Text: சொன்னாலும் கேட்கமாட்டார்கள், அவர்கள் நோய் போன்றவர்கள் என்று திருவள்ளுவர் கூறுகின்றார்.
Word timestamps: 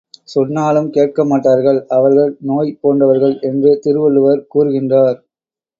சொன்னாலும் 0.25 0.87
கேட்கமாட்டார்கள், 0.91 1.79
அவர்கள் 1.89 2.31
நோய் 2.41 2.77
போன்றவர்கள் 2.81 3.35
என்று 3.41 3.79
திருவள்ளுவர் 3.79 4.45
கூறுகின்றார். 4.55 5.19